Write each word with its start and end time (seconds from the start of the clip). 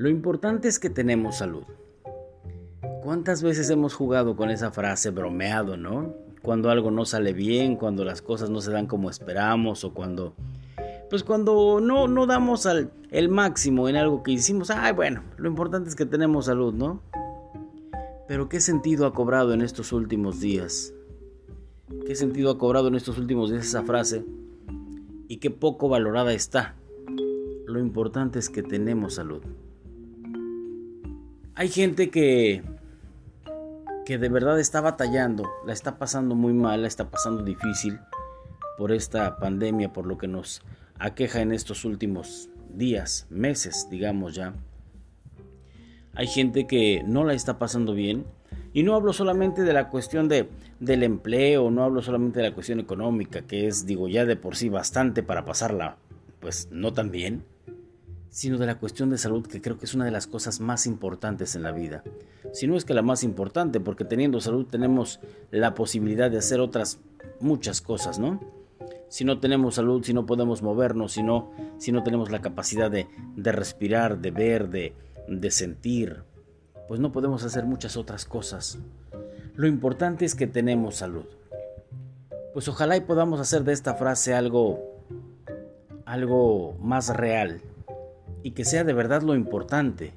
Lo 0.00 0.08
importante 0.08 0.66
es 0.66 0.78
que 0.78 0.88
tenemos 0.88 1.36
salud. 1.36 1.64
¿Cuántas 3.02 3.42
veces 3.42 3.68
hemos 3.68 3.92
jugado 3.92 4.34
con 4.34 4.48
esa 4.48 4.70
frase, 4.70 5.10
bromeado, 5.10 5.76
no? 5.76 6.14
Cuando 6.40 6.70
algo 6.70 6.90
no 6.90 7.04
sale 7.04 7.34
bien, 7.34 7.76
cuando 7.76 8.02
las 8.02 8.22
cosas 8.22 8.48
no 8.48 8.62
se 8.62 8.70
dan 8.70 8.86
como 8.86 9.10
esperamos 9.10 9.84
o 9.84 9.92
cuando 9.92 10.32
pues 11.10 11.22
cuando 11.22 11.80
no, 11.82 12.08
no 12.08 12.26
damos 12.26 12.64
al, 12.64 12.92
el 13.10 13.28
máximo 13.28 13.90
en 13.90 13.96
algo 13.96 14.22
que 14.22 14.30
hicimos, 14.30 14.70
ay 14.70 14.94
bueno, 14.94 15.22
lo 15.36 15.50
importante 15.50 15.90
es 15.90 15.96
que 15.96 16.06
tenemos 16.06 16.46
salud, 16.46 16.72
¿no? 16.72 17.02
Pero 18.26 18.48
¿qué 18.48 18.60
sentido 18.60 19.04
ha 19.04 19.12
cobrado 19.12 19.52
en 19.52 19.60
estos 19.60 19.92
últimos 19.92 20.40
días? 20.40 20.94
¿Qué 22.06 22.14
sentido 22.14 22.50
ha 22.52 22.56
cobrado 22.56 22.88
en 22.88 22.94
estos 22.94 23.18
últimos 23.18 23.50
días 23.50 23.66
esa 23.66 23.82
frase? 23.82 24.24
Y 25.28 25.36
qué 25.40 25.50
poco 25.50 25.90
valorada 25.90 26.32
está. 26.32 26.74
Lo 27.66 27.78
importante 27.80 28.38
es 28.38 28.48
que 28.48 28.62
tenemos 28.62 29.16
salud. 29.16 29.42
Hay 31.60 31.68
gente 31.68 32.08
que 32.08 32.62
que 34.06 34.16
de 34.16 34.30
verdad 34.30 34.58
está 34.58 34.80
batallando, 34.80 35.46
la 35.66 35.74
está 35.74 35.98
pasando 35.98 36.34
muy 36.34 36.54
mal, 36.54 36.80
la 36.80 36.88
está 36.88 37.10
pasando 37.10 37.42
difícil 37.42 37.98
por 38.78 38.92
esta 38.92 39.36
pandemia, 39.36 39.92
por 39.92 40.06
lo 40.06 40.16
que 40.16 40.26
nos 40.26 40.62
aqueja 40.98 41.42
en 41.42 41.52
estos 41.52 41.84
últimos 41.84 42.48
días, 42.72 43.26
meses, 43.28 43.88
digamos 43.90 44.34
ya. 44.34 44.54
Hay 46.14 46.28
gente 46.28 46.66
que 46.66 47.02
no 47.06 47.24
la 47.24 47.34
está 47.34 47.58
pasando 47.58 47.92
bien 47.92 48.24
y 48.72 48.82
no 48.82 48.94
hablo 48.94 49.12
solamente 49.12 49.60
de 49.60 49.74
la 49.74 49.90
cuestión 49.90 50.30
de, 50.30 50.48
del 50.78 51.02
empleo, 51.02 51.70
no 51.70 51.84
hablo 51.84 52.00
solamente 52.00 52.40
de 52.40 52.48
la 52.48 52.54
cuestión 52.54 52.80
económica, 52.80 53.42
que 53.42 53.66
es, 53.66 53.84
digo, 53.84 54.08
ya 54.08 54.24
de 54.24 54.36
por 54.36 54.56
sí 54.56 54.70
bastante 54.70 55.22
para 55.22 55.44
pasarla, 55.44 55.98
pues 56.40 56.68
no 56.70 56.94
tan 56.94 57.10
bien 57.10 57.44
sino 58.30 58.58
de 58.58 58.66
la 58.66 58.78
cuestión 58.78 59.10
de 59.10 59.18
salud, 59.18 59.46
que 59.46 59.60
creo 59.60 59.78
que 59.78 59.84
es 59.84 59.94
una 59.94 60.04
de 60.04 60.10
las 60.10 60.26
cosas 60.26 60.60
más 60.60 60.86
importantes 60.86 61.56
en 61.56 61.62
la 61.62 61.72
vida. 61.72 62.02
Si 62.52 62.66
no 62.66 62.76
es 62.76 62.84
que 62.84 62.94
la 62.94 63.02
más 63.02 63.24
importante, 63.24 63.80
porque 63.80 64.04
teniendo 64.04 64.40
salud 64.40 64.66
tenemos 64.66 65.20
la 65.50 65.74
posibilidad 65.74 66.30
de 66.30 66.38
hacer 66.38 66.60
otras 66.60 67.00
muchas 67.40 67.80
cosas, 67.80 68.18
¿no? 68.18 68.40
Si 69.08 69.24
no 69.24 69.40
tenemos 69.40 69.74
salud, 69.74 70.04
si 70.04 70.14
no 70.14 70.24
podemos 70.24 70.62
movernos, 70.62 71.12
si 71.12 71.22
no, 71.22 71.50
si 71.78 71.90
no 71.90 72.04
tenemos 72.04 72.30
la 72.30 72.40
capacidad 72.40 72.90
de, 72.90 73.08
de 73.36 73.52
respirar, 73.52 74.18
de 74.20 74.30
ver, 74.30 74.68
de, 74.68 74.94
de 75.28 75.50
sentir, 75.50 76.22
pues 76.86 77.00
no 77.00 77.10
podemos 77.10 77.42
hacer 77.42 77.64
muchas 77.64 77.96
otras 77.96 78.24
cosas. 78.24 78.78
Lo 79.56 79.66
importante 79.66 80.24
es 80.24 80.36
que 80.36 80.46
tenemos 80.46 80.96
salud. 80.96 81.26
Pues 82.52 82.68
ojalá 82.68 82.96
y 82.96 83.00
podamos 83.00 83.40
hacer 83.40 83.64
de 83.64 83.72
esta 83.72 83.94
frase 83.94 84.34
algo 84.34 84.90
algo 86.04 86.76
más 86.80 87.16
real, 87.16 87.60
y 88.42 88.52
que 88.52 88.64
sea 88.64 88.84
de 88.84 88.92
verdad 88.92 89.22
lo 89.22 89.34
importante. 89.34 90.14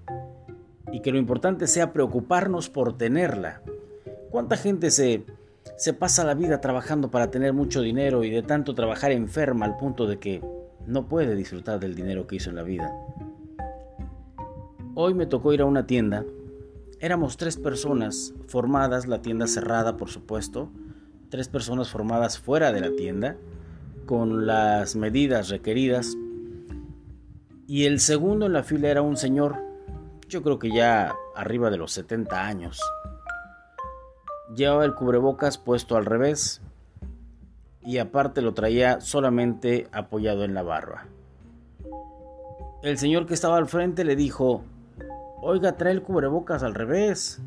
Y 0.91 1.01
que 1.01 1.11
lo 1.11 1.17
importante 1.17 1.67
sea 1.67 1.91
preocuparnos 1.91 2.69
por 2.69 2.97
tenerla. 2.97 3.61
¿Cuánta 4.29 4.57
gente 4.57 4.91
se, 4.91 5.23
se 5.77 5.93
pasa 5.93 6.23
la 6.23 6.35
vida 6.35 6.61
trabajando 6.61 7.09
para 7.09 7.31
tener 7.31 7.53
mucho 7.53 7.81
dinero 7.81 8.23
y 8.23 8.29
de 8.29 8.43
tanto 8.43 8.75
trabajar 8.75 9.11
enferma 9.11 9.65
al 9.65 9.77
punto 9.77 10.07
de 10.07 10.19
que 10.19 10.41
no 10.85 11.07
puede 11.07 11.35
disfrutar 11.35 11.79
del 11.79 11.95
dinero 11.95 12.27
que 12.27 12.35
hizo 12.35 12.49
en 12.49 12.55
la 12.55 12.63
vida? 12.63 12.91
Hoy 14.95 15.13
me 15.13 15.25
tocó 15.25 15.53
ir 15.53 15.61
a 15.61 15.65
una 15.65 15.87
tienda. 15.87 16.23
Éramos 16.99 17.37
tres 17.37 17.57
personas 17.57 18.33
formadas, 18.47 19.07
la 19.07 19.21
tienda 19.21 19.47
cerrada 19.47 19.97
por 19.97 20.09
supuesto, 20.09 20.69
tres 21.29 21.47
personas 21.49 21.89
formadas 21.89 22.37
fuera 22.37 22.71
de 22.71 22.81
la 22.81 22.95
tienda, 22.95 23.35
con 24.05 24.45
las 24.45 24.95
medidas 24.95 25.49
requeridas 25.49 26.15
y 27.67 27.85
el 27.85 27.99
segundo 27.99 28.45
en 28.45 28.53
la 28.53 28.63
fila 28.63 28.89
era 28.89 29.01
un 29.01 29.15
señor, 29.15 29.55
yo 30.27 30.43
creo 30.43 30.59
que 30.59 30.69
ya 30.69 31.15
arriba 31.35 31.69
de 31.69 31.77
los 31.77 31.93
70 31.93 32.45
años. 32.45 32.79
Llevaba 34.53 34.85
el 34.85 34.95
cubrebocas 34.95 35.57
puesto 35.57 35.95
al 35.95 36.05
revés 36.05 36.61
y 37.85 37.97
aparte 37.99 38.41
lo 38.41 38.53
traía 38.53 38.99
solamente 38.99 39.87
apoyado 39.91 40.43
en 40.43 40.53
la 40.53 40.63
barba. 40.63 41.05
El 42.81 42.97
señor 42.97 43.25
que 43.25 43.33
estaba 43.33 43.57
al 43.57 43.67
frente 43.67 44.03
le 44.03 44.17
dijo, 44.17 44.63
oiga, 45.41 45.77
trae 45.77 45.93
el 45.93 46.01
cubrebocas 46.01 46.63
al 46.63 46.75
revés. 46.75 47.41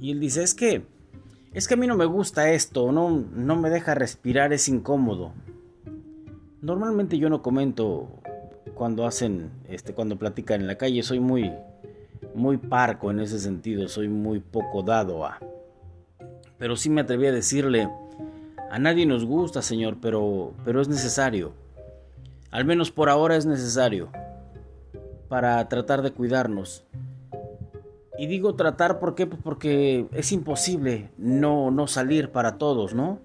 Y 0.00 0.10
él 0.10 0.20
dice, 0.20 0.42
es 0.42 0.54
que, 0.54 0.84
es 1.52 1.68
que 1.68 1.74
a 1.74 1.76
mí 1.76 1.86
no 1.86 1.96
me 1.96 2.06
gusta 2.06 2.50
esto, 2.50 2.90
no, 2.90 3.10
no 3.10 3.56
me 3.56 3.70
deja 3.70 3.94
respirar, 3.94 4.52
es 4.52 4.68
incómodo. 4.68 5.32
Normalmente 6.60 7.18
yo 7.18 7.30
no 7.30 7.40
comento 7.40 8.08
cuando 8.78 9.04
hacen, 9.04 9.50
este, 9.68 9.92
cuando 9.92 10.16
platican 10.16 10.62
en 10.62 10.68
la 10.68 10.78
calle. 10.78 11.02
Soy 11.02 11.20
muy, 11.20 11.52
muy 12.34 12.56
parco 12.56 13.10
en 13.10 13.20
ese 13.20 13.38
sentido, 13.38 13.88
soy 13.88 14.08
muy 14.08 14.40
poco 14.40 14.82
dado 14.82 15.26
a. 15.26 15.38
Pero 16.56 16.76
sí 16.76 16.88
me 16.88 17.02
atreví 17.02 17.26
a 17.26 17.32
decirle, 17.32 17.90
a 18.70 18.78
nadie 18.78 19.04
nos 19.04 19.24
gusta, 19.24 19.60
Señor, 19.60 19.98
pero, 20.00 20.54
pero 20.64 20.80
es 20.80 20.88
necesario. 20.88 21.52
Al 22.50 22.64
menos 22.64 22.90
por 22.90 23.10
ahora 23.10 23.36
es 23.36 23.44
necesario 23.44 24.08
para 25.28 25.68
tratar 25.68 26.00
de 26.00 26.12
cuidarnos. 26.12 26.84
Y 28.16 28.26
digo 28.26 28.56
tratar 28.56 28.98
¿por 28.98 29.14
pues 29.14 29.28
porque 29.44 30.06
es 30.12 30.32
imposible 30.32 31.10
no, 31.18 31.70
no 31.70 31.86
salir 31.86 32.30
para 32.30 32.58
todos, 32.58 32.94
¿no? 32.94 33.20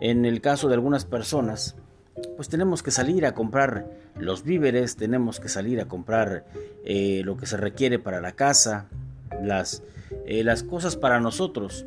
En 0.00 0.26
el 0.26 0.40
caso 0.42 0.68
de 0.68 0.74
algunas 0.74 1.06
personas, 1.06 1.76
pues 2.38 2.48
tenemos 2.48 2.84
que 2.84 2.92
salir 2.92 3.26
a 3.26 3.34
comprar 3.34 3.90
los 4.16 4.44
víveres, 4.44 4.94
tenemos 4.94 5.40
que 5.40 5.48
salir 5.48 5.80
a 5.80 5.86
comprar 5.86 6.44
eh, 6.84 7.22
lo 7.24 7.36
que 7.36 7.46
se 7.46 7.56
requiere 7.56 7.98
para 7.98 8.20
la 8.20 8.30
casa, 8.30 8.86
las, 9.42 9.82
eh, 10.24 10.44
las 10.44 10.62
cosas 10.62 10.94
para 10.94 11.18
nosotros. 11.18 11.84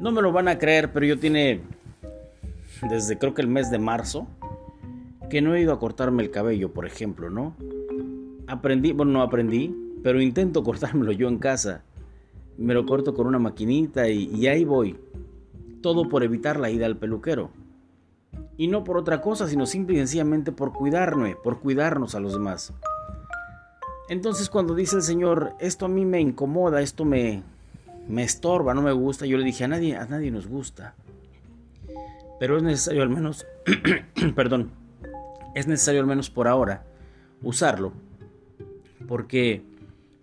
No 0.00 0.10
me 0.10 0.22
lo 0.22 0.32
van 0.32 0.48
a 0.48 0.58
creer, 0.58 0.92
pero 0.92 1.06
yo 1.06 1.20
tiene 1.20 1.60
desde 2.90 3.16
creo 3.16 3.32
que 3.32 3.42
el 3.42 3.46
mes 3.46 3.70
de 3.70 3.78
marzo 3.78 4.26
que 5.30 5.40
no 5.40 5.54
he 5.54 5.60
ido 5.60 5.72
a 5.72 5.78
cortarme 5.78 6.24
el 6.24 6.32
cabello, 6.32 6.72
por 6.72 6.84
ejemplo, 6.84 7.30
¿no? 7.30 7.54
Aprendí, 8.48 8.90
bueno, 8.90 9.12
no 9.12 9.22
aprendí, 9.22 9.72
pero 10.02 10.20
intento 10.20 10.64
cortármelo 10.64 11.12
yo 11.12 11.28
en 11.28 11.38
casa. 11.38 11.84
Me 12.58 12.74
lo 12.74 12.86
corto 12.86 13.14
con 13.14 13.28
una 13.28 13.38
maquinita 13.38 14.08
y, 14.08 14.24
y 14.34 14.48
ahí 14.48 14.64
voy. 14.64 14.96
Todo 15.80 16.08
por 16.08 16.24
evitar 16.24 16.58
la 16.58 16.70
ida 16.70 16.86
al 16.86 16.96
peluquero. 16.96 17.50
Y 18.56 18.68
no 18.68 18.84
por 18.84 18.96
otra 18.96 19.20
cosa, 19.20 19.48
sino 19.48 19.66
simple 19.66 19.96
y 19.96 19.98
sencillamente 19.98 20.52
por 20.52 20.72
cuidarme, 20.72 21.36
por 21.36 21.60
cuidarnos 21.60 22.14
a 22.14 22.20
los 22.20 22.32
demás. 22.34 22.72
Entonces 24.08 24.48
cuando 24.50 24.74
dice 24.74 24.96
el 24.96 25.02
Señor, 25.02 25.54
esto 25.58 25.86
a 25.86 25.88
mí 25.88 26.04
me 26.04 26.20
incomoda, 26.20 26.82
esto 26.82 27.04
me, 27.04 27.42
me 28.08 28.22
estorba, 28.22 28.74
no 28.74 28.82
me 28.82 28.92
gusta, 28.92 29.26
yo 29.26 29.38
le 29.38 29.44
dije, 29.44 29.64
a 29.64 29.68
nadie, 29.68 29.96
a 29.96 30.06
nadie 30.06 30.30
nos 30.30 30.46
gusta. 30.46 30.94
Pero 32.38 32.56
es 32.56 32.62
necesario 32.62 33.02
al 33.02 33.08
menos, 33.08 33.46
perdón, 34.36 34.70
es 35.54 35.66
necesario 35.66 36.00
al 36.00 36.06
menos 36.06 36.30
por 36.30 36.48
ahora 36.48 36.84
usarlo. 37.42 37.92
Porque, 39.08 39.62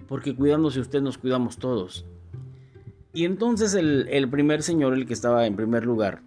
porque 0.07 0.35
cuidándose 0.35 0.79
usted 0.79 1.01
nos 1.01 1.17
cuidamos 1.17 1.57
todos. 1.57 2.05
Y 3.13 3.25
entonces 3.25 3.73
el, 3.73 4.07
el 4.09 4.29
primer 4.29 4.63
señor, 4.63 4.93
el 4.93 5.05
que 5.05 5.13
estaba 5.13 5.45
en 5.45 5.55
primer 5.55 5.85
lugar, 5.85 6.21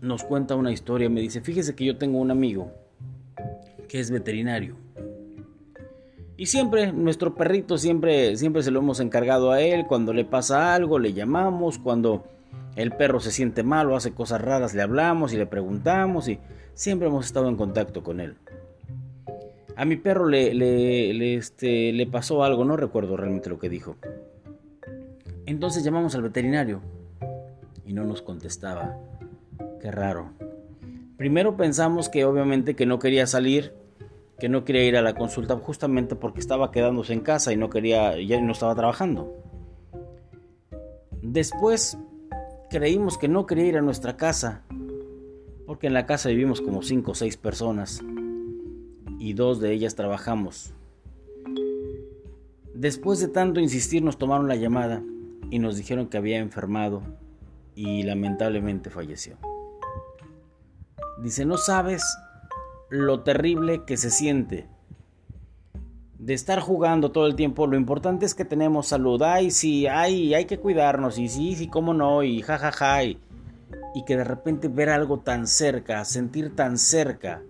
nos 0.00 0.24
cuenta 0.24 0.56
una 0.56 0.72
historia, 0.72 1.08
me 1.10 1.20
dice, 1.20 1.40
fíjese 1.40 1.74
que 1.74 1.84
yo 1.84 1.96
tengo 1.96 2.18
un 2.18 2.30
amigo 2.30 2.72
que 3.88 4.00
es 4.00 4.10
veterinario. 4.10 4.76
Y 6.36 6.46
siempre, 6.46 6.92
nuestro 6.92 7.34
perrito 7.34 7.76
siempre, 7.76 8.36
siempre 8.36 8.62
se 8.62 8.70
lo 8.70 8.78
hemos 8.78 9.00
encargado 9.00 9.52
a 9.52 9.60
él, 9.60 9.86
cuando 9.86 10.14
le 10.14 10.24
pasa 10.24 10.74
algo, 10.74 10.98
le 10.98 11.12
llamamos, 11.12 11.78
cuando 11.78 12.24
el 12.76 12.92
perro 12.92 13.20
se 13.20 13.30
siente 13.30 13.62
mal 13.62 13.90
o 13.90 13.96
hace 13.96 14.12
cosas 14.12 14.40
raras, 14.40 14.74
le 14.74 14.82
hablamos 14.82 15.32
y 15.34 15.36
le 15.36 15.46
preguntamos 15.46 16.28
y 16.28 16.38
siempre 16.72 17.08
hemos 17.08 17.26
estado 17.26 17.48
en 17.48 17.56
contacto 17.56 18.02
con 18.02 18.20
él. 18.20 18.36
A 19.76 19.84
mi 19.84 19.96
perro 19.96 20.26
le, 20.26 20.54
le, 20.54 21.34
este, 21.34 21.92
le 21.92 22.06
pasó 22.06 22.42
algo, 22.44 22.64
no 22.64 22.76
recuerdo 22.76 23.16
realmente 23.16 23.50
lo 23.50 23.58
que 23.58 23.68
dijo. 23.68 23.96
Entonces 25.46 25.84
llamamos 25.84 26.14
al 26.14 26.22
veterinario 26.22 26.80
y 27.84 27.92
no 27.92 28.04
nos 28.04 28.22
contestaba. 28.22 28.96
Qué 29.80 29.90
raro. 29.90 30.30
Primero 31.16 31.56
pensamos 31.56 32.08
que 32.08 32.24
obviamente 32.24 32.76
que 32.76 32.86
no 32.86 32.98
quería 32.98 33.26
salir, 33.26 33.74
que 34.38 34.48
no 34.48 34.64
quería 34.64 34.84
ir 34.84 34.96
a 34.96 35.02
la 35.02 35.14
consulta 35.14 35.56
justamente 35.56 36.16
porque 36.16 36.40
estaba 36.40 36.70
quedándose 36.70 37.12
en 37.12 37.20
casa 37.20 37.52
y 37.52 37.56
no 37.56 37.70
quería, 37.70 38.18
ya 38.20 38.40
no 38.40 38.52
estaba 38.52 38.74
trabajando. 38.74 39.36
Después 41.22 41.98
creímos 42.70 43.18
que 43.18 43.28
no 43.28 43.46
quería 43.46 43.66
ir 43.66 43.76
a 43.76 43.82
nuestra 43.82 44.16
casa, 44.16 44.62
porque 45.66 45.86
en 45.86 45.94
la 45.94 46.06
casa 46.06 46.30
vivimos 46.30 46.60
como 46.60 46.82
cinco 46.82 47.12
o 47.12 47.14
seis 47.14 47.36
personas 47.36 48.02
y 49.18 49.34
dos 49.34 49.60
de 49.60 49.72
ellas 49.72 49.94
trabajamos. 49.94 50.72
Después 52.74 53.20
de 53.20 53.28
tanto 53.28 53.60
insistir 53.60 54.02
nos 54.02 54.18
tomaron 54.18 54.48
la 54.48 54.56
llamada 54.56 55.02
y 55.50 55.58
nos 55.58 55.76
dijeron 55.76 56.08
que 56.08 56.16
había 56.16 56.38
enfermado 56.38 57.02
y 57.74 58.02
lamentablemente 58.04 58.88
falleció. 58.88 59.36
Dice, 61.22 61.44
no 61.44 61.56
sabes 61.56 62.02
lo 62.88 63.20
terrible 63.20 63.84
que 63.84 63.96
se 63.96 64.10
siente. 64.10 64.68
de 66.18 66.34
estar 66.34 66.60
jugando 66.60 67.12
todo 67.12 67.26
el 67.26 67.34
tiempo, 67.34 67.66
lo 67.66 67.78
importante 67.78 68.26
es 68.26 68.34
que 68.34 68.44
tenemos 68.44 68.88
salud. 68.88 69.22
Ay, 69.22 69.50
sí, 69.50 69.86
ay, 69.86 70.34
hay 70.34 70.44
que 70.44 70.58
cuidarnos, 70.58 71.18
y 71.18 71.28
sí, 71.28 71.56
sí, 71.56 71.66
cómo 71.68 71.94
no, 71.94 72.22
y 72.22 72.42
jajaja. 72.42 72.72
Ja, 72.72 72.86
ja, 72.96 73.04
y, 73.04 73.18
y 73.94 74.04
que 74.04 74.16
de 74.16 74.24
repente 74.24 74.68
ver 74.68 74.90
algo 74.90 75.20
tan 75.20 75.46
cerca, 75.46 76.04
sentir 76.04 76.54
tan 76.54 76.78
cerca, 76.78 77.42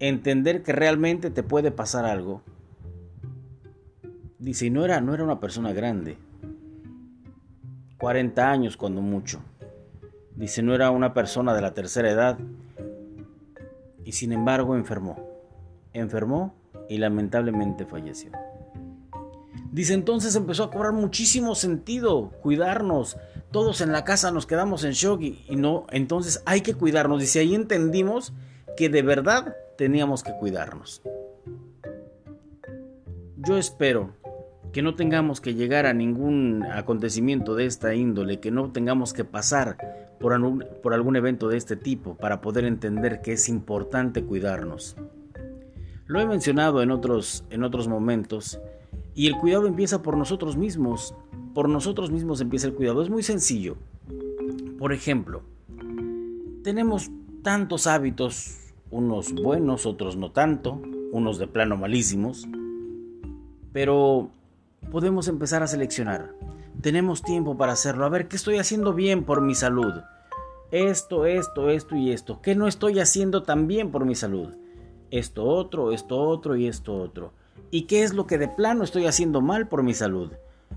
entender 0.00 0.62
que 0.62 0.72
realmente 0.72 1.30
te 1.30 1.42
puede 1.42 1.70
pasar 1.70 2.04
algo. 2.04 2.42
Dice, 4.38 4.66
y 4.66 4.70
no 4.70 4.84
era, 4.84 5.00
no 5.00 5.14
era 5.14 5.24
una 5.24 5.40
persona 5.40 5.72
grande. 5.72 6.16
40 7.98 8.50
años 8.50 8.76
cuando 8.76 9.00
mucho. 9.00 9.40
Dice, 10.36 10.62
no 10.62 10.74
era 10.74 10.90
una 10.90 11.14
persona 11.14 11.54
de 11.54 11.62
la 11.62 11.74
tercera 11.74 12.10
edad. 12.10 12.38
Y 14.08 14.12
sin 14.12 14.32
embargo 14.32 14.74
enfermó. 14.74 15.18
Enfermó 15.92 16.54
y 16.88 16.96
lamentablemente 16.96 17.84
falleció. 17.84 18.32
Dice 19.70 19.92
entonces 19.92 20.34
empezó 20.34 20.64
a 20.64 20.70
cobrar 20.70 20.94
muchísimo 20.94 21.54
sentido 21.54 22.30
cuidarnos. 22.40 23.18
Todos 23.50 23.82
en 23.82 23.92
la 23.92 24.04
casa 24.04 24.30
nos 24.30 24.46
quedamos 24.46 24.84
en 24.84 24.92
shock 24.92 25.20
y, 25.20 25.56
no, 25.56 25.86
entonces 25.90 26.42
hay 26.46 26.62
que 26.62 26.72
cuidarnos. 26.72 27.20
Dice 27.20 27.40
ahí 27.40 27.54
entendimos 27.54 28.32
que 28.78 28.88
de 28.88 29.02
verdad 29.02 29.54
teníamos 29.76 30.22
que 30.22 30.32
cuidarnos. 30.32 31.02
Yo 33.36 33.58
espero 33.58 34.14
que 34.72 34.80
no 34.80 34.94
tengamos 34.94 35.42
que 35.42 35.54
llegar 35.54 35.84
a 35.84 35.92
ningún 35.92 36.64
acontecimiento 36.64 37.54
de 37.54 37.66
esta 37.66 37.94
índole, 37.94 38.40
que 38.40 38.50
no 38.50 38.72
tengamos 38.72 39.12
que 39.12 39.26
pasar 39.26 40.07
por, 40.18 40.32
algún 40.32 41.16
evento 41.16 41.48
de 41.48 41.56
este 41.56 41.76
tipo 41.76 42.16
para 42.16 42.40
poder 42.40 42.64
entender 42.64 43.20
que 43.22 43.32
es 43.32 43.48
importante 43.48 44.24
cuidarnos. 44.24 44.96
Lo 46.06 46.20
he 46.20 46.26
mencionado 46.26 46.82
en 46.82 46.90
otros, 46.90 47.44
en 47.50 47.64
otros 47.64 47.88
momentos 47.88 48.60
y 49.14 49.26
el 49.26 49.36
cuidado 49.36 49.66
empieza 49.66 50.02
por 50.02 50.16
nosotros 50.16 50.56
mismos. 50.56 51.14
Por 51.54 51.68
nosotros 51.68 52.10
mismos 52.10 52.40
empieza 52.40 52.66
el 52.66 52.74
cuidado. 52.74 53.02
Es 53.02 53.10
muy 53.10 53.22
sencillo. 53.22 53.76
Por 54.78 54.92
ejemplo, 54.92 55.42
tenemos 56.62 57.10
tantos 57.42 57.86
hábitos, 57.86 58.72
unos 58.90 59.32
buenos, 59.32 59.86
otros 59.86 60.16
no 60.16 60.30
tanto, 60.30 60.80
unos 61.12 61.38
de 61.38 61.46
plano 61.46 61.76
malísimos, 61.76 62.46
pero 63.72 64.30
podemos 64.90 65.28
empezar 65.28 65.62
a 65.62 65.66
seleccionar. 65.66 66.32
Tenemos 66.80 67.22
tiempo 67.22 67.56
para 67.56 67.72
hacerlo. 67.72 68.04
A 68.04 68.08
ver, 68.08 68.28
¿qué 68.28 68.36
estoy 68.36 68.58
haciendo 68.58 68.94
bien 68.94 69.24
por 69.24 69.40
mi 69.40 69.54
salud? 69.54 69.94
Esto, 70.70 71.26
esto, 71.26 71.70
esto 71.70 71.96
y 71.96 72.12
esto. 72.12 72.40
¿Qué 72.42 72.54
no 72.54 72.68
estoy 72.68 73.00
haciendo 73.00 73.42
tan 73.42 73.66
bien 73.66 73.90
por 73.90 74.04
mi 74.04 74.14
salud? 74.14 74.54
esto 75.10 75.44
otro, 75.44 75.92
esto 75.92 76.18
otro 76.18 76.56
y 76.56 76.66
esto 76.66 76.94
otro. 76.96 77.32
¿Y 77.70 77.82
qué 77.82 78.02
es 78.02 78.14
lo 78.14 78.26
que 78.26 78.38
de 78.38 78.48
plano 78.48 78.84
estoy 78.84 79.06
haciendo 79.06 79.40
mal 79.40 79.68
por 79.68 79.82
mi 79.82 79.94
salud? 79.94 80.32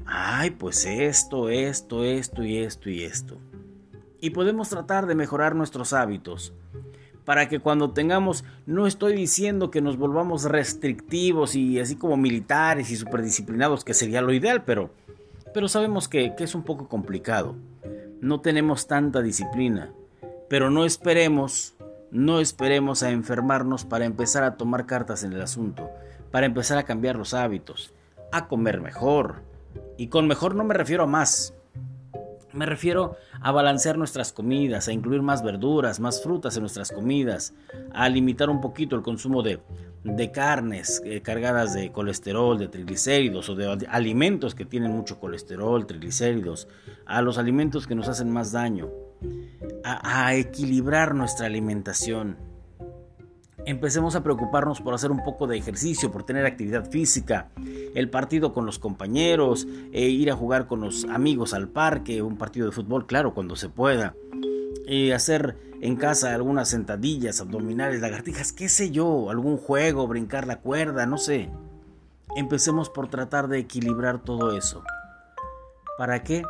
Ay, 0.06 0.52
pues 0.52 0.86
esto, 0.86 1.50
esto, 1.50 2.04
esto 2.04 2.44
y 2.44 2.58
esto 2.58 2.90
y 2.90 3.04
esto. 3.04 3.38
Y 4.20 4.32
podemos 4.32 4.70
tratar 4.70 5.06
de 5.06 5.16
mejorar 5.16 5.56
nuestros 5.56 5.94
hábitos 5.94 6.54
para 7.26 7.48
que 7.48 7.60
cuando 7.60 7.92
tengamos, 7.92 8.44
no 8.66 8.88
estoy 8.88 9.16
diciendo 9.16 9.70
que 9.70 9.82
nos 9.82 9.98
volvamos 9.98 10.44
restrictivos 10.46 11.56
y 11.56 11.80
así 11.80 11.96
como 11.96 12.18
militares 12.18 12.90
y 12.90 12.96
superdisciplinados, 12.96 13.86
que 13.86 13.94
sería 13.94 14.22
lo 14.22 14.34
ideal, 14.34 14.64
pero, 14.64 14.90
pero 15.54 15.68
sabemos 15.68 16.08
que, 16.08 16.36
que 16.36 16.44
es 16.44 16.56
un 16.56 16.64
poco 16.64 16.88
complicado. 16.88 17.56
No 18.20 18.42
tenemos 18.42 18.88
tanta 18.88 19.22
disciplina, 19.22 19.92
pero 20.50 20.70
no 20.70 20.86
esperemos 20.86 21.76
no 22.12 22.42
esperemos 22.42 23.04
a 23.04 23.12
enfermarnos 23.12 23.86
para 23.86 24.04
empezar 24.04 24.44
a 24.44 24.58
tomar 24.58 24.86
cartas 24.86 25.24
en 25.24 25.32
el 25.32 25.42
asunto, 25.42 25.90
para 26.30 26.46
empezar 26.46 26.78
a 26.78 26.84
cambiar 26.84 27.16
los 27.16 27.34
hábitos, 27.34 27.94
a 28.34 28.50
comer 28.50 28.82
mejor. 28.82 29.44
Y 29.98 30.08
con 30.08 30.28
mejor 30.28 30.54
no 30.54 30.66
me 30.66 30.74
refiero 30.74 31.04
a 31.04 31.08
más. 31.08 31.54
Me 32.54 32.66
refiero 32.66 33.18
a 33.40 33.52
balancear 33.52 33.98
nuestras 33.98 34.34
comidas, 34.34 34.88
a 34.88 34.94
incluir 34.94 35.22
más 35.22 35.44
verduras, 35.44 36.00
más 36.00 36.22
frutas 36.22 36.56
en 36.56 36.62
nuestras 36.62 36.92
comidas, 36.92 37.54
a 37.94 38.10
limitar 38.10 38.50
un 38.50 38.62
poquito 38.62 38.96
el 38.96 39.02
consumo 39.02 39.42
de, 39.42 39.62
carnes 40.32 41.02
eh, 41.06 41.22
cargadas 41.22 41.74
de 41.74 41.92
colesterol, 41.92 42.58
de 42.58 42.68
triglicéridos 42.68 43.50
o 43.50 43.56
de 43.56 43.88
alimentos 43.90 44.56
que 44.56 44.66
tienen 44.66 44.92
mucho 44.92 45.20
colesterol, 45.20 45.86
triglicéridos, 45.86 46.68
a 47.06 47.22
los 47.22 47.38
alimentos 47.38 47.88
que 47.88 47.96
nos 47.96 48.08
hacen 48.08 48.30
más 48.30 48.52
daño 48.52 48.90
a, 49.84 50.36
equilibrar 50.36 51.16
nuestra 51.16 51.46
alimentación. 51.46 52.38
Empecemos 53.66 54.16
a 54.16 54.24
preocuparnos 54.24 54.82
por 54.82 54.94
hacer 54.94 55.12
un 55.12 55.24
poco 55.24 55.48
de 55.48 55.58
ejercicio, 55.58 56.12
por 56.12 56.24
tener 56.24 56.46
actividad 56.46 56.90
física, 56.90 57.50
el 57.94 58.10
partido 58.10 58.54
con 58.54 58.66
los 58.66 58.80
compañeros, 58.80 59.68
e 59.92 60.10
ir 60.10 60.32
a 60.32 60.36
jugar 60.36 60.68
con 60.68 60.82
los 60.82 61.06
amigos 61.06 61.54
al 61.54 61.70
parque, 61.70 62.22
un 62.22 62.38
partido 62.38 62.66
de 62.66 62.72
fútbol, 62.72 63.06
claro, 63.06 63.34
cuando 63.34 63.56
se 63.56 63.70
pueda. 63.70 64.16
hacer 65.14 65.58
en 65.82 65.96
casa 65.96 66.34
algunas 66.34 66.70
sentadillas, 66.70 67.40
abdominales, 67.40 68.02
lagartijas, 68.02 68.52
qué 68.52 68.68
sé 68.68 68.92
yo, 68.92 69.30
algún 69.30 69.58
juego, 69.58 70.08
brincar 70.08 70.48
la 70.48 70.58
cuerda, 70.58 71.06
no 71.06 71.18
sé. 71.18 71.50
Empecemos 72.36 72.90
por 72.90 73.10
tratar 73.10 73.48
de 73.48 73.60
equilibrar 73.60 74.24
todo 74.24 74.58
eso. 74.58 74.84
¿Para 75.98 76.24
qué? 76.24 76.44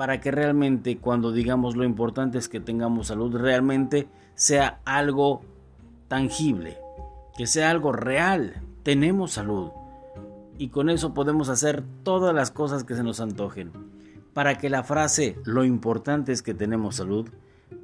para 0.00 0.18
que 0.18 0.30
realmente 0.30 0.96
cuando 0.96 1.30
digamos 1.30 1.76
lo 1.76 1.84
importante 1.84 2.38
es 2.38 2.48
que 2.48 2.58
tengamos 2.58 3.08
salud, 3.08 3.36
realmente 3.36 4.08
sea 4.34 4.80
algo 4.86 5.42
tangible, 6.10 6.76
que 7.38 7.46
sea 7.46 7.70
algo 7.70 7.92
real. 7.92 8.60
Tenemos 8.82 9.30
salud. 9.30 9.70
Y 10.58 10.68
con 10.68 10.90
eso 10.90 11.14
podemos 11.14 11.48
hacer 11.48 11.84
todas 12.02 12.34
las 12.34 12.50
cosas 12.50 12.84
que 12.84 12.96
se 12.96 13.02
nos 13.02 13.20
antojen. 13.20 13.72
Para 14.34 14.58
que 14.58 14.68
la 14.68 14.82
frase 14.82 15.38
lo 15.44 15.64
importante 15.64 16.32
es 16.32 16.42
que 16.42 16.52
tenemos 16.52 16.96
salud 16.96 17.30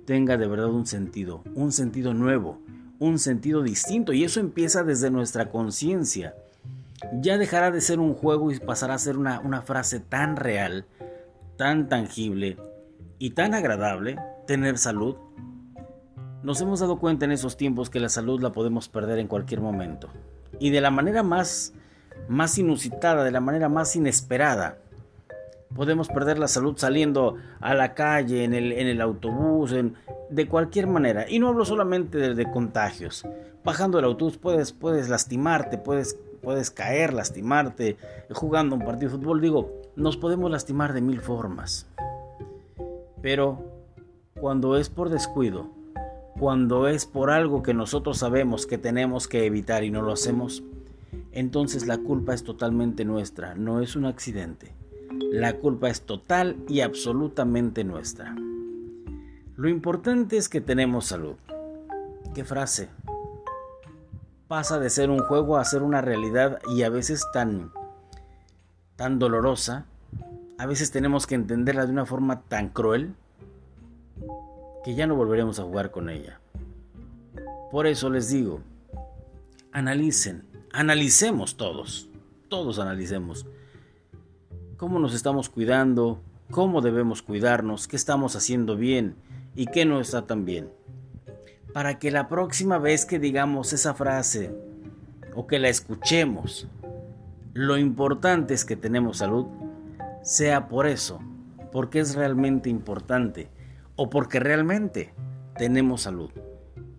tenga 0.05 0.37
de 0.37 0.47
verdad 0.47 0.69
un 0.69 0.87
sentido, 0.87 1.43
un 1.55 1.73
sentido 1.73 2.15
nuevo, 2.15 2.61
un 2.99 3.19
sentido 3.19 3.63
distinto. 3.63 4.13
Y 4.13 4.25
eso 4.25 4.41
empieza 4.41 4.85
desde 4.85 5.11
nuestra 5.11 5.51
conciencia. 5.51 6.35
Ya 7.21 7.39
dejará 7.39 7.71
de 7.71 7.81
ser 7.81 8.01
un 8.01 8.13
juego 8.13 8.51
y 8.51 8.59
pasará 8.59 8.95
a 8.95 8.99
ser 8.99 9.17
una, 9.17 9.41
una 9.41 9.63
frase 9.63 10.01
tan 10.01 10.37
real 10.37 10.85
tan 11.57 11.89
tangible 11.89 12.57
y 13.19 13.31
tan 13.31 13.55
agradable 13.55 14.17
tener 14.47 14.79
salud? 14.79 15.17
Nos 16.47 16.61
hemos 16.61 16.79
dado 16.79 17.01
cuenta 17.01 17.25
en 17.25 17.33
esos 17.33 17.57
tiempos 17.57 17.91
que 17.91 17.99
la 17.99 18.09
salud 18.09 18.41
la 18.41 18.53
podemos 18.53 18.89
perder 18.89 19.19
en 19.19 19.27
cualquier 19.27 19.61
momento. 19.61 20.11
Y 20.61 20.71
de 20.71 20.81
la 20.81 20.93
manera 20.93 21.25
más, 21.25 21.73
más 22.29 22.57
inusitada, 22.57 23.25
de 23.25 23.33
la 23.33 23.41
manera 23.41 23.69
más 23.69 23.97
inesperada. 23.97 24.79
Podemos 25.75 26.07
perder 26.07 26.39
la 26.39 26.47
salud 26.47 26.75
saliendo 26.77 27.35
a 27.59 27.75
la 27.75 27.95
calle, 27.95 28.45
en 28.45 28.55
el, 28.55 28.71
en 28.71 28.87
el 28.87 29.01
autobús, 29.01 29.75
de 30.31 30.47
cualquier 30.47 30.87
manera. 30.87 31.29
Y 31.29 31.41
no 31.41 31.49
hablo 31.49 31.65
solamente 31.65 32.17
de, 32.17 32.37
de 32.37 32.49
contagios. 32.49 33.27
Bajando 33.65 33.99
el 33.99 34.05
autobús 34.05 34.39
puedes, 34.39 34.71
puedes 34.71 35.09
lastimarte, 35.09 35.79
puedes 35.79 36.17
puedes 36.43 36.71
caer, 36.71 37.13
lastimarte, 37.13 37.97
jugando 38.31 38.77
un 38.77 38.85
partido 38.85 39.11
de 39.11 39.19
fútbol. 39.19 39.41
Digo, 39.41 39.83
nos 39.97 40.17
podemos 40.17 40.49
lastimar 40.49 40.93
de 40.93 41.01
mil 41.01 41.21
formas. 41.21 41.89
Pero 43.21 43.65
cuando 44.41 44.77
es 44.77 44.89
por 44.89 45.09
descuido, 45.09 45.75
cuando 46.39 46.89
es 46.89 47.07
por 47.07 47.31
algo 47.31 47.63
que 47.63 47.75
nosotros 47.75 48.19
sabemos 48.19 48.67
que 48.67 48.79
tenemos 48.79 49.29
que 49.29 49.47
evitar 49.47 49.85
y 49.85 49.91
no 49.91 50.03
lo 50.03 50.13
hacemos, 50.13 50.63
entonces 51.33 51.87
la 51.87 51.99
culpa 51.99 52.35
es 52.35 52.45
totalmente 52.45 53.05
nuestra, 53.05 53.55
no 53.55 53.81
es 53.81 53.97
un 53.97 54.07
accidente. 54.07 54.75
La 55.31 55.55
culpa 55.57 55.89
es 55.89 56.03
total 56.03 56.57
y 56.69 56.81
absolutamente 56.81 57.85
nuestra. 57.85 58.35
Lo 59.57 59.69
importante 59.69 60.37
es 60.37 60.49
que 60.49 60.61
tenemos 60.61 61.07
salud. 61.07 61.37
¿Qué 62.35 62.45
frase? 62.45 62.89
pasa 64.49 64.79
de 64.79 64.91
ser 64.91 65.11
un 65.11 65.19
juego 65.21 65.57
a 65.57 65.65
ser 65.65 65.83
una 65.83 66.01
realidad 66.01 66.61
y 66.69 66.83
a 66.83 66.91
veces 66.91 67.27
tan 67.33 67.73
tan 68.95 69.19
dolorosa, 69.19 69.85
a 70.59 70.67
veces 70.67 70.91
tenemos 70.91 71.27
que 71.27 71.35
entenderla 71.35 71.85
de 71.85 71.93
una 71.93 72.07
forma 72.07 72.43
tan 72.43 72.71
cruel 72.71 73.15
que 74.87 74.95
ya 74.95 75.09
no 75.09 75.17
volveremos 75.17 75.59
a 75.59 75.65
jugar 75.65 75.91
con 75.91 76.09
ella. 76.09 76.41
Por 77.73 77.89
eso 77.89 78.09
les 78.09 78.29
digo, 78.29 78.61
analicen, 79.73 80.45
analicemos 80.73 81.57
todos, 81.57 82.09
todos 82.49 82.79
analicemos 82.79 83.47
cómo 84.77 85.01
nos 85.01 85.13
estamos 85.13 85.49
cuidando, 85.49 86.21
cómo 86.53 86.83
debemos 86.83 87.21
cuidarnos, 87.21 87.89
qué 87.89 87.97
estamos 87.97 88.37
haciendo 88.37 88.77
bien 88.77 89.17
y 89.57 89.67
qué 89.67 89.85
no 89.85 90.01
está 90.01 90.25
tan 90.25 90.45
bien 90.45 90.71
para 91.73 91.99
que 91.99 92.13
la 92.13 92.29
próxima 92.29 92.79
vez 92.79 93.05
que 93.05 93.19
digamos 93.19 93.73
esa 93.73 93.93
frase 93.93 94.55
o 95.35 95.49
que 95.49 95.59
la 95.59 95.69
escuchemos, 95.69 96.69
lo 97.55 97.77
importante 97.77 98.55
es 98.55 98.65
que 98.65 98.77
tenemos 98.77 99.19
salud, 99.19 99.47
sea 100.23 100.69
por 100.69 100.87
eso, 100.87 101.21
porque 101.73 101.99
es 101.99 102.15
realmente 102.15 102.71
importante 102.71 103.51
o 103.97 104.11
porque 104.11 104.39
realmente 104.39 105.13
tenemos 105.57 106.03
salud. 106.03 106.31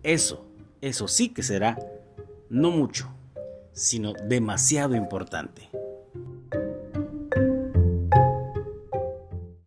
Eso, 0.02 0.46
eso 0.80 1.08
sí 1.08 1.30
que 1.30 1.42
será, 1.42 1.78
no 2.50 2.70
mucho, 2.70 3.08
sino 3.72 4.12
demasiado 4.12 4.94
importante. 4.94 5.67